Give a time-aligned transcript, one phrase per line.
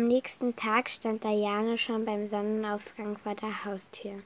[0.00, 4.22] nächsten Tag stand Diane schon beim Sonnenaufgang vor der Haustür.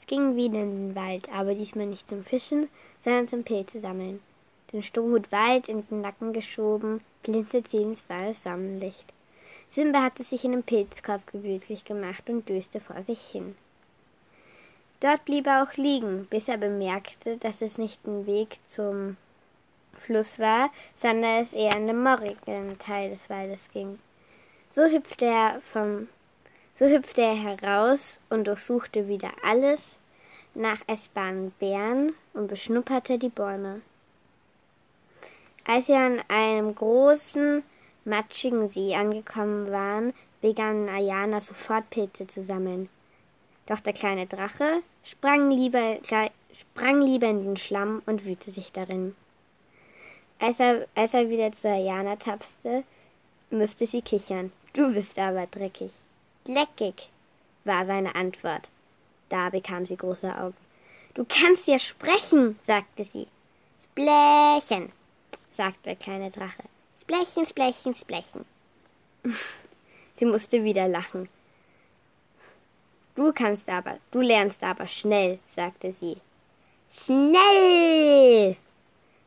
[0.00, 2.70] Es ging wieder in den Wald, aber diesmal nicht zum Fischen,
[3.00, 4.20] sondern zum Pilze sammeln.
[4.72, 9.12] Den Strohhut weit in den Nacken geschoben, glänzte sie ins wahre Sonnenlicht.
[9.68, 13.54] Simba hatte sich in den Pilzkorb gemütlich gemacht und döste vor sich hin.
[15.00, 19.18] Dort blieb er auch liegen, bis er bemerkte, dass es nicht ein Weg zum
[20.06, 23.98] Fluss war, sondern es eher in den moorigen Teil des Waldes ging.
[24.74, 26.08] So hüpfte er vom
[26.74, 29.98] so hüpfte er heraus und durchsuchte wieder alles
[30.54, 33.82] nach essbaren Beeren und beschnupperte die Bäume.
[35.66, 37.62] Als sie an einem großen,
[38.06, 42.88] matschigen See angekommen waren, begann Ayana sofort Pilze zu sammeln.
[43.66, 45.98] Doch der kleine Drache sprang lieber,
[46.58, 49.14] sprang lieber in den Schlamm und wühlte sich darin.
[50.38, 52.84] Als er, als er wieder zu Ayana tapste,
[53.50, 54.50] musste sie kichern.
[54.72, 55.92] Du bist aber dreckig.
[56.46, 57.08] Leckig,
[57.64, 58.68] war seine Antwort.
[59.28, 60.56] Da bekam sie große Augen.
[61.14, 63.26] Du kannst ja sprechen, sagte sie.
[63.84, 64.90] Splächen,
[65.52, 66.64] sagte der kleine Drache.
[67.00, 68.44] Splächen, Splächen, Splächen.
[70.16, 71.28] sie musste wieder lachen.
[73.14, 76.16] Du kannst aber, du lernst aber schnell, sagte sie.
[76.90, 78.56] Schnell!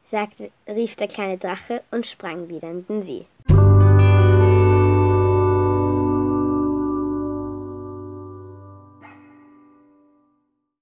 [0.10, 3.26] sagte, rief der kleine Drache und sprang wieder in den See.